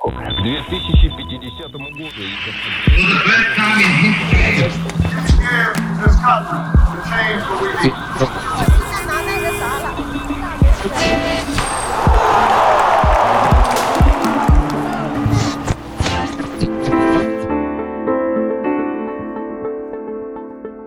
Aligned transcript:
К 0.00 0.42
2050 0.42 1.68
году. 1.68 2.08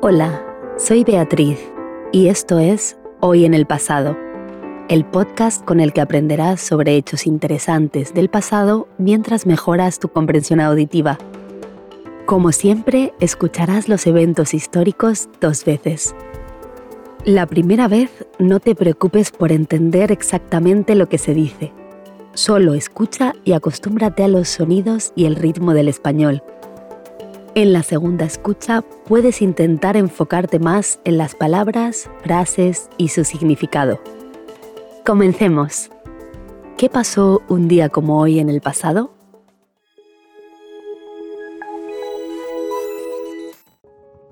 Hola, 0.00 0.42
soy 0.78 1.04
Beatriz 1.04 1.58
y 2.12 2.28
esto 2.28 2.58
es 2.58 2.96
Hoy 3.20 3.44
en 3.44 3.52
el 3.52 3.66
Pasado, 3.66 4.16
el 4.89 5.05
podcast 5.05 5.63
con 5.63 5.79
el 5.79 5.93
que 5.93 6.01
aprenderás 6.01 6.61
sobre 6.61 6.95
hechos 6.95 7.25
interesantes 7.25 8.13
del 8.13 8.29
pasado 8.29 8.87
mientras 8.97 9.45
mejoras 9.45 9.99
tu 9.99 10.09
comprensión 10.09 10.59
auditiva. 10.59 11.17
Como 12.25 12.51
siempre, 12.51 13.13
escucharás 13.19 13.89
los 13.89 14.05
eventos 14.07 14.53
históricos 14.53 15.29
dos 15.41 15.65
veces. 15.65 16.15
La 17.25 17.45
primera 17.47 17.87
vez 17.87 18.09
no 18.39 18.59
te 18.59 18.75
preocupes 18.75 19.31
por 19.31 19.51
entender 19.51 20.11
exactamente 20.11 20.95
lo 20.95 21.07
que 21.07 21.17
se 21.17 21.33
dice. 21.33 21.71
Solo 22.33 22.73
escucha 22.73 23.33
y 23.43 23.53
acostúmbrate 23.53 24.23
a 24.23 24.27
los 24.27 24.49
sonidos 24.49 25.13
y 25.15 25.25
el 25.25 25.35
ritmo 25.35 25.73
del 25.73 25.87
español 25.87 26.43
en 27.55 27.71
la 27.71 27.83
segunda 27.83 28.25
escucha 28.25 28.81
puedes 28.81 29.43
intentar 29.43 29.95
enfocarte 29.95 30.57
más 30.57 30.99
en 31.05 31.19
las 31.19 31.35
palabras, 31.35 32.09
frases 32.23 32.89
y 32.97 33.09
su 33.09 33.23
significado. 33.23 34.01
Comencemos. 35.05 35.89
¿Qué 36.77 36.89
pasó 36.89 37.41
un 37.49 37.67
día 37.67 37.89
como 37.89 38.19
hoy 38.19 38.39
en 38.39 38.49
el 38.49 38.61
pasado? 38.61 39.11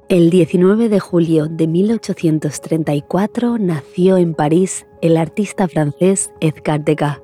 El 0.09 0.29
19 0.29 0.89
de 0.89 0.99
julio 0.99 1.47
de 1.47 1.67
1834 1.67 3.57
nació 3.57 4.17
en 4.17 4.33
París 4.33 4.85
el 5.01 5.17
artista 5.17 5.67
francés 5.67 6.31
Edgar 6.41 6.83
Degas. 6.83 7.21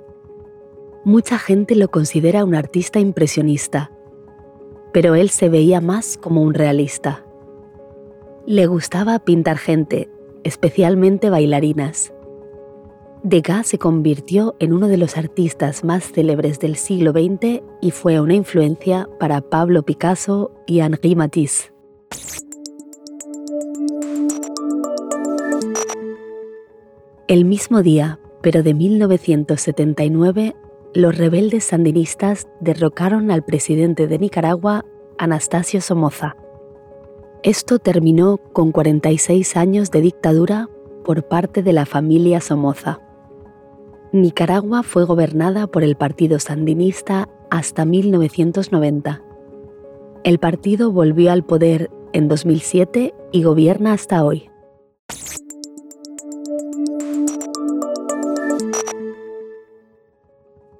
Mucha 1.03 1.37
gente 1.37 1.75
lo 1.75 1.89
considera 1.89 2.45
un 2.45 2.55
artista 2.55 2.99
impresionista 2.99 3.91
pero 4.97 5.13
él 5.13 5.29
se 5.29 5.47
veía 5.47 5.79
más 5.79 6.17
como 6.17 6.41
un 6.41 6.55
realista. 6.55 7.23
Le 8.47 8.65
gustaba 8.65 9.19
pintar 9.19 9.59
gente, 9.59 10.09
especialmente 10.43 11.29
bailarinas. 11.29 12.13
Degas 13.29 13.67
se 13.67 13.77
convirtió 13.77 14.55
en 14.59 14.71
uno 14.71 14.87
de 14.87 14.95
los 14.95 15.17
artistas 15.17 15.83
más 15.83 16.13
célebres 16.13 16.61
del 16.61 16.77
siglo 16.77 17.11
XX 17.11 17.61
y 17.81 17.91
fue 17.91 18.21
una 18.21 18.35
influencia 18.35 19.09
para 19.19 19.41
Pablo 19.41 19.83
Picasso 19.83 20.49
y 20.65 20.79
Henri 20.79 21.13
Matisse. 21.17 21.73
El 27.27 27.43
mismo 27.43 27.81
día, 27.81 28.17
pero 28.41 28.63
de 28.63 28.73
1979, 28.73 30.55
los 30.93 31.17
rebeldes 31.17 31.65
sandinistas 31.65 32.47
derrocaron 32.61 33.29
al 33.29 33.43
presidente 33.43 34.07
de 34.07 34.19
Nicaragua, 34.19 34.85
Anastasio 35.17 35.81
Somoza. 35.81 36.37
Esto 37.43 37.79
terminó 37.79 38.37
con 38.53 38.71
46 38.71 39.57
años 39.57 39.91
de 39.91 39.99
dictadura 39.99 40.69
por 41.03 41.27
parte 41.27 41.61
de 41.61 41.73
la 41.73 41.85
familia 41.85 42.39
Somoza. 42.39 43.01
Nicaragua 44.13 44.83
fue 44.83 45.03
gobernada 45.03 45.67
por 45.67 45.83
el 45.83 45.95
Partido 45.95 46.39
Sandinista 46.39 47.27
hasta 47.49 47.85
1990. 47.85 49.21
El 50.23 50.39
partido 50.39 50.91
volvió 50.91 51.31
al 51.31 51.43
poder 51.43 51.91
en 52.13 52.27
2007 52.27 53.13
y 53.31 53.43
gobierna 53.43 53.93
hasta 53.93 54.23
hoy. 54.23 54.49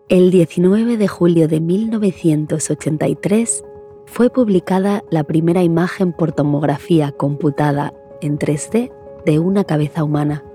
El 0.09 0.31
19 0.31 0.95
de 0.95 1.07
julio 1.09 1.49
de 1.49 1.59
1983 1.59 3.65
fue 4.05 4.29
publicada 4.29 5.03
la 5.11 5.25
primera 5.25 5.63
imagen 5.63 6.13
por 6.13 6.31
tomografía 6.31 7.11
computada 7.11 7.93
en 8.21 8.39
3D 8.39 8.89
de 9.25 9.39
una 9.39 9.65
cabeza 9.65 10.05
humana. 10.05 10.45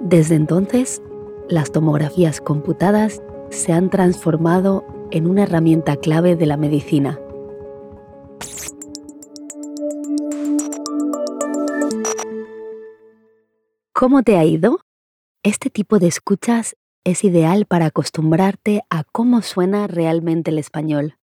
Desde 0.00 0.34
entonces, 0.34 1.02
las 1.50 1.72
tomografías 1.72 2.40
computadas 2.40 3.20
se 3.50 3.72
han 3.72 3.90
transformado 3.90 4.86
en 5.10 5.28
una 5.28 5.42
herramienta 5.42 5.96
clave 5.96 6.36
de 6.36 6.46
la 6.46 6.56
medicina. 6.56 7.18
¿Cómo 13.92 14.22
te 14.22 14.38
ha 14.38 14.44
ido? 14.44 14.80
Este 15.42 15.68
tipo 15.70 15.98
de 15.98 16.06
escuchas 16.06 16.76
es 17.04 17.24
ideal 17.24 17.66
para 17.66 17.86
acostumbrarte 17.86 18.82
a 18.88 19.04
cómo 19.04 19.42
suena 19.42 19.88
realmente 19.88 20.52
el 20.52 20.58
español. 20.58 21.16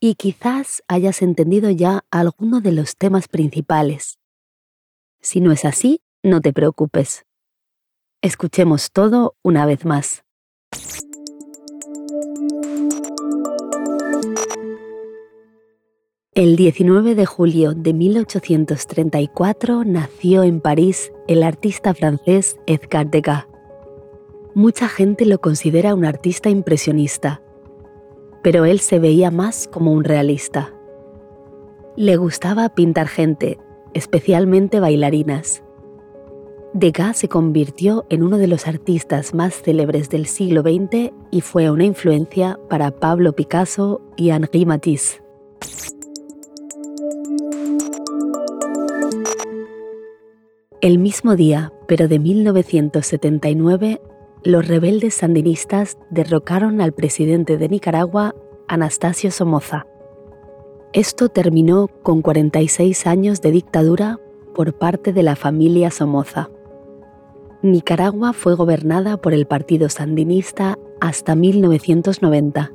Y 0.00 0.14
quizás 0.14 0.82
hayas 0.88 1.22
entendido 1.22 1.70
ya 1.70 2.04
alguno 2.10 2.60
de 2.60 2.72
los 2.72 2.96
temas 2.96 3.28
principales. 3.28 4.18
Si 5.20 5.40
no 5.40 5.52
es 5.52 5.64
así, 5.64 6.00
no 6.22 6.40
te 6.40 6.52
preocupes. 6.52 7.27
Escuchemos 8.20 8.90
todo 8.90 9.36
una 9.44 9.64
vez 9.64 9.84
más. 9.84 10.24
El 16.32 16.56
19 16.56 17.14
de 17.14 17.26
julio 17.26 17.74
de 17.74 17.92
1834 17.92 19.84
nació 19.84 20.42
en 20.42 20.60
París 20.60 21.12
el 21.28 21.44
artista 21.44 21.94
francés 21.94 22.56
Edgar 22.66 23.08
Degas 23.08 23.46
Mucha 24.52 24.88
gente 24.88 25.24
lo 25.24 25.40
considera 25.40 25.94
un 25.94 26.04
artista 26.04 26.50
impresionista, 26.50 27.40
pero 28.42 28.64
él 28.64 28.80
se 28.80 28.98
veía 28.98 29.30
más 29.30 29.68
como 29.68 29.92
un 29.92 30.02
realista. 30.02 30.74
Le 31.94 32.16
gustaba 32.16 32.68
pintar 32.70 33.06
gente, 33.06 33.60
especialmente 33.94 34.80
bailarinas. 34.80 35.62
Degas 36.74 37.16
se 37.16 37.28
convirtió 37.28 38.04
en 38.10 38.22
uno 38.22 38.36
de 38.36 38.46
los 38.46 38.66
artistas 38.66 39.32
más 39.32 39.62
célebres 39.62 40.10
del 40.10 40.26
siglo 40.26 40.60
XX 40.60 41.12
y 41.30 41.40
fue 41.40 41.70
una 41.70 41.84
influencia 41.84 42.58
para 42.68 42.90
Pablo 42.90 43.32
Picasso 43.32 44.02
y 44.16 44.30
Henri 44.30 44.66
Matisse. 44.66 45.22
El 50.80 50.98
mismo 50.98 51.36
día, 51.36 51.72
pero 51.88 52.06
de 52.06 52.18
1979, 52.18 54.00
los 54.44 54.68
rebeldes 54.68 55.14
sandinistas 55.14 55.98
derrocaron 56.10 56.80
al 56.80 56.92
presidente 56.92 57.56
de 57.56 57.68
Nicaragua, 57.68 58.34
Anastasio 58.68 59.30
Somoza. 59.30 59.86
Esto 60.92 61.30
terminó 61.30 61.88
con 62.02 62.22
46 62.22 63.06
años 63.06 63.40
de 63.40 63.50
dictadura 63.50 64.20
por 64.54 64.74
parte 64.74 65.12
de 65.12 65.22
la 65.22 65.34
familia 65.34 65.90
Somoza. 65.90 66.50
Nicaragua 67.62 68.32
fue 68.32 68.54
gobernada 68.54 69.16
por 69.16 69.34
el 69.34 69.46
Partido 69.46 69.88
Sandinista 69.88 70.78
hasta 71.00 71.34
1990. 71.34 72.72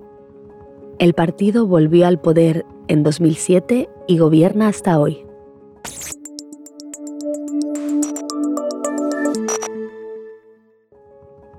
El 1.00 1.14
partido 1.14 1.66
volvió 1.66 2.06
al 2.06 2.20
poder 2.20 2.66
en 2.90 3.02
2007 3.02 3.90
y 4.08 4.18
gobierna 4.18 4.68
hasta 4.68 5.00
hoy. 5.00 5.26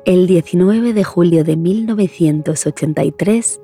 El 0.04 0.26
19 0.26 0.92
de 0.92 1.04
julio 1.04 1.44
de 1.44 1.56
1983 1.56 3.60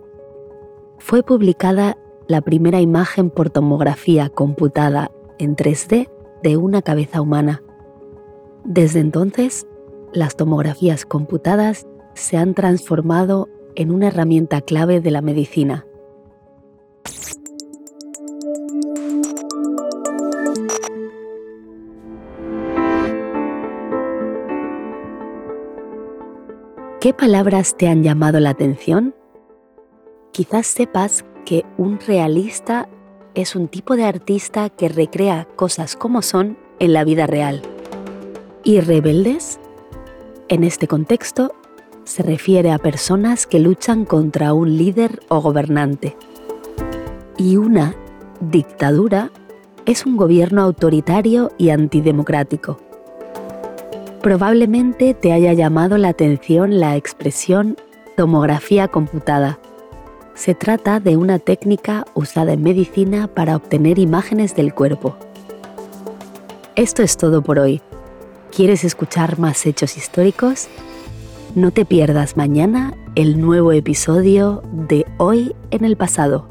fue 0.99 1.23
publicada 1.23 1.99
la 2.29 2.41
primera 2.41 2.81
imagen 2.81 3.29
por 3.29 3.51
tomografía 3.51 4.31
computada 4.31 5.11
en 5.39 5.55
3D 5.55 6.09
de 6.43 6.57
una 6.57 6.81
cabeza 6.81 7.21
humana. 7.21 7.63
Desde 8.65 9.01
entonces, 9.01 9.67
las 10.13 10.37
tomografías 10.37 11.07
computadas 11.07 11.87
se 12.15 12.37
han 12.37 12.55
transformado 12.55 13.49
en 13.75 13.91
una 13.91 14.09
herramienta 14.09 14.61
clave 14.61 15.01
de 15.01 15.11
la 15.11 15.23
medicina. 15.23 15.87
¿Qué 27.01 27.15
palabras 27.15 27.77
te 27.79 27.89
han 27.89 28.03
llamado 28.03 28.41
la 28.41 28.51
atención? 28.51 29.15
Quizás 30.33 30.67
sepas 30.67 31.25
que 31.47 31.65
un 31.79 31.99
realista 31.99 32.91
es 33.35 33.57
un 33.57 33.69
tipo 33.69 33.97
de 33.97 34.05
artista 34.05 34.69
que 34.69 34.91
recrea 34.91 35.49
cosas 35.57 35.97
como 35.97 36.21
son 36.21 36.59
en 36.79 36.93
la 36.93 37.05
vida 37.05 37.27
real. 37.27 37.63
¿Y 38.63 38.81
rebeldes? 38.81 39.59
En 40.49 40.65
este 40.65 40.87
contexto, 40.87 41.55
se 42.05 42.23
refiere 42.23 42.73
a 42.73 42.79
personas 42.79 43.47
que 43.47 43.59
luchan 43.59 44.05
contra 44.05 44.53
un 44.53 44.77
líder 44.77 45.21
o 45.29 45.41
gobernante. 45.41 46.15
Y 47.39 47.57
una 47.57 47.95
dictadura 48.41 49.31
es 49.87 50.05
un 50.05 50.19
gobierno 50.19 50.61
autoritario 50.61 51.53
y 51.57 51.71
antidemocrático. 51.71 52.79
Probablemente 54.23 55.15
te 55.15 55.33
haya 55.33 55.55
llamado 55.55 55.97
la 55.97 56.09
atención 56.09 56.81
la 56.81 56.97
expresión 56.97 57.79
tomografía 58.15 58.89
computada. 58.89 59.59
Se 60.35 60.55
trata 60.55 61.01
de 61.01 61.17
una 61.17 61.39
técnica 61.39 62.05
usada 62.15 62.53
en 62.53 62.63
medicina 62.63 63.27
para 63.27 63.57
obtener 63.57 63.99
imágenes 63.99 64.55
del 64.55 64.75
cuerpo. 64.75 65.17
Esto 66.77 67.03
es 67.03 67.17
todo 67.17 67.41
por 67.43 67.59
hoy. 67.59 67.81
¿Quieres 68.55 68.83
escuchar 68.83 69.39
más 69.39 69.65
hechos 69.65 69.97
históricos? 69.97 70.67
No 71.55 71.71
te 71.71 71.85
pierdas 71.85 72.37
mañana 72.37 72.95
el 73.15 73.41
nuevo 73.41 73.73
episodio 73.73 74.63
de 74.73 75.07
Hoy 75.19 75.55
en 75.71 75.85
el 75.85 75.97
pasado 75.97 76.49